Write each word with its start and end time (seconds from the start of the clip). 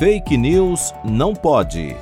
Fake 0.00 0.34
News 0.34 0.94
não 1.04 1.34
pode. 1.34 1.94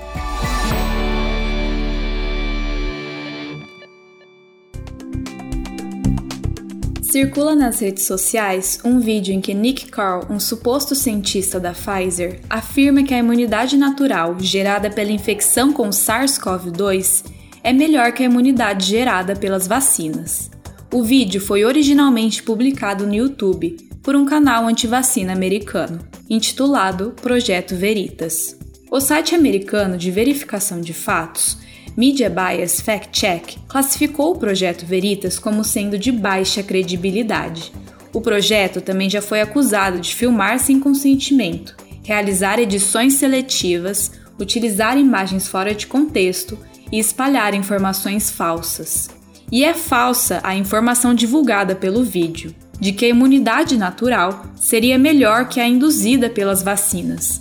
Circula 7.02 7.56
nas 7.56 7.80
redes 7.80 8.04
sociais 8.04 8.78
um 8.84 9.00
vídeo 9.00 9.34
em 9.34 9.40
que 9.40 9.52
Nick 9.52 9.88
Carl, 9.90 10.24
um 10.30 10.38
suposto 10.38 10.94
cientista 10.94 11.58
da 11.58 11.72
Pfizer, 11.72 12.40
afirma 12.48 13.02
que 13.02 13.12
a 13.12 13.18
imunidade 13.18 13.76
natural 13.76 14.38
gerada 14.38 14.88
pela 14.88 15.10
infecção 15.10 15.72
com 15.72 15.90
SARS-CoV-2 15.90 17.24
é 17.64 17.72
melhor 17.72 18.12
que 18.12 18.22
a 18.22 18.26
imunidade 18.26 18.86
gerada 18.86 19.34
pelas 19.34 19.66
vacinas. 19.66 20.48
O 20.94 21.02
vídeo 21.02 21.40
foi 21.40 21.64
originalmente 21.64 22.44
publicado 22.44 23.04
no 23.04 23.14
YouTube 23.16 23.76
por 24.04 24.14
um 24.14 24.24
canal 24.24 24.68
antivacina 24.68 25.32
americano, 25.32 25.98
intitulado 26.30 27.14
Projeto 27.22 27.74
Veritas. 27.74 28.54
O 28.90 29.00
site 29.00 29.34
americano 29.34 29.96
de 29.96 30.10
verificação 30.10 30.78
de 30.78 30.92
fatos, 30.92 31.56
Media 31.96 32.28
Bias 32.28 32.82
Fact 32.82 33.18
Check, 33.18 33.56
classificou 33.66 34.32
o 34.32 34.38
projeto 34.38 34.84
Veritas 34.84 35.38
como 35.38 35.64
sendo 35.64 35.98
de 35.98 36.12
baixa 36.12 36.62
credibilidade. 36.62 37.72
O 38.12 38.20
projeto 38.20 38.82
também 38.82 39.08
já 39.08 39.22
foi 39.22 39.40
acusado 39.40 40.00
de 40.00 40.14
filmar 40.14 40.58
sem 40.58 40.78
consentimento, 40.78 41.74
realizar 42.04 42.58
edições 42.58 43.14
seletivas, 43.14 44.12
utilizar 44.38 44.98
imagens 44.98 45.48
fora 45.48 45.74
de 45.74 45.86
contexto 45.86 46.58
e 46.92 46.98
espalhar 46.98 47.54
informações 47.54 48.30
falsas. 48.30 49.08
E 49.50 49.64
é 49.64 49.72
falsa 49.72 50.40
a 50.44 50.54
informação 50.54 51.14
divulgada 51.14 51.74
pelo 51.74 52.04
vídeo, 52.04 52.54
de 52.80 52.92
que 52.92 53.04
a 53.04 53.08
imunidade 53.08 53.76
natural 53.76 54.46
seria 54.54 54.98
melhor 54.98 55.48
que 55.48 55.60
a 55.60 55.66
induzida 55.66 56.30
pelas 56.30 56.62
vacinas. 56.62 57.40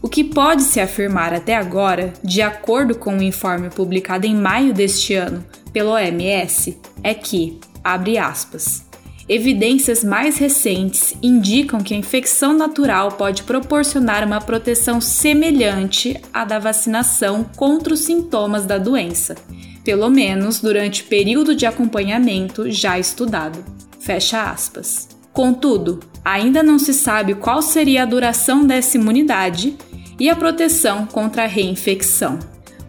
O 0.00 0.08
que 0.08 0.22
pode 0.22 0.62
se 0.62 0.80
afirmar 0.80 1.34
até 1.34 1.56
agora, 1.56 2.12
de 2.22 2.40
acordo 2.40 2.94
com 2.94 3.14
o 3.14 3.18
um 3.18 3.22
informe 3.22 3.68
publicado 3.68 4.26
em 4.26 4.34
maio 4.34 4.72
deste 4.72 5.14
ano 5.14 5.44
pelo 5.72 5.90
OMS, 5.90 6.78
é 7.02 7.12
que, 7.12 7.58
abre 7.82 8.16
aspas, 8.16 8.86
evidências 9.28 10.02
mais 10.02 10.38
recentes 10.38 11.14
indicam 11.22 11.80
que 11.80 11.92
a 11.92 11.96
infecção 11.96 12.56
natural 12.56 13.12
pode 13.12 13.42
proporcionar 13.42 14.24
uma 14.24 14.40
proteção 14.40 15.00
semelhante 15.00 16.18
à 16.32 16.44
da 16.44 16.58
vacinação 16.58 17.44
contra 17.56 17.92
os 17.92 18.00
sintomas 18.00 18.64
da 18.64 18.78
doença, 18.78 19.34
pelo 19.84 20.08
menos 20.08 20.60
durante 20.60 21.02
o 21.02 21.06
período 21.06 21.54
de 21.54 21.66
acompanhamento 21.66 22.70
já 22.70 22.98
estudado. 22.98 23.58
Fecha 23.98 24.50
aspas. 24.50 25.08
Contudo, 25.32 26.00
ainda 26.24 26.62
não 26.62 26.78
se 26.78 26.92
sabe 26.92 27.34
qual 27.34 27.62
seria 27.62 28.02
a 28.02 28.06
duração 28.06 28.66
dessa 28.66 28.96
imunidade 28.96 29.76
e 30.18 30.28
a 30.28 30.36
proteção 30.36 31.06
contra 31.06 31.44
a 31.44 31.46
reinfecção. 31.46 32.38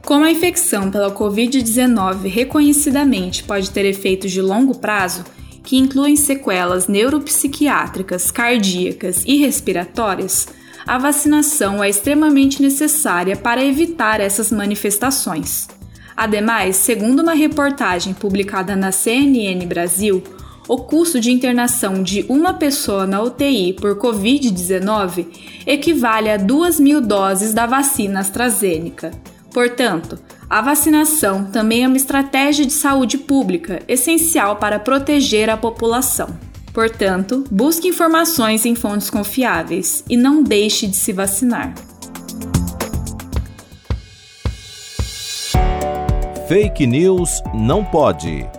Como 0.03 0.25
a 0.25 0.31
infecção 0.31 0.89
pela 0.89 1.11
Covid-19 1.11 2.27
reconhecidamente 2.27 3.43
pode 3.43 3.69
ter 3.69 3.85
efeitos 3.85 4.31
de 4.31 4.41
longo 4.41 4.79
prazo, 4.79 5.23
que 5.63 5.77
incluem 5.77 6.15
sequelas 6.15 6.87
neuropsiquiátricas, 6.87 8.31
cardíacas 8.31 9.23
e 9.25 9.37
respiratórias, 9.37 10.47
a 10.87 10.97
vacinação 10.97 11.83
é 11.83 11.89
extremamente 11.89 12.61
necessária 12.61 13.35
para 13.35 13.63
evitar 13.63 14.19
essas 14.19 14.51
manifestações. 14.51 15.67
Ademais, 16.17 16.77
segundo 16.77 17.21
uma 17.21 17.33
reportagem 17.33 18.13
publicada 18.13 18.75
na 18.75 18.91
CNN 18.91 19.63
Brasil, 19.67 20.23
o 20.69 20.77
custo 20.77 21.19
de 21.19 21.31
internação 21.31 22.03
de 22.03 22.23
uma 22.29 22.53
pessoa 22.53 23.07
na 23.07 23.23
UTI 23.23 23.73
por 23.73 23.97
Covid-19 23.97 25.25
equivale 25.65 26.29
a 26.29 26.37
2 26.37 26.79
mil 26.79 27.01
doses 27.01 27.55
da 27.55 27.65
vacina 27.65 28.19
AstraZeneca. 28.19 29.09
Portanto, 29.51 30.19
a 30.47 30.61
vacinação 30.61 31.45
também 31.45 31.83
é 31.83 31.87
uma 31.87 31.97
estratégia 31.97 32.67
de 32.67 32.71
saúde 32.71 33.17
pública 33.17 33.81
essencial 33.87 34.57
para 34.57 34.79
proteger 34.79 35.49
a 35.49 35.57
população. 35.57 36.29
Portanto, 36.71 37.43
busque 37.49 37.87
informações 37.87 38.63
em 38.63 38.75
fontes 38.75 39.09
confiáveis 39.09 40.03
e 40.07 40.15
não 40.15 40.43
deixe 40.43 40.85
de 40.85 40.95
se 40.95 41.11
vacinar. 41.11 41.73
Fake 46.47 46.85
News 46.85 47.41
não 47.55 47.83
pode. 47.83 48.58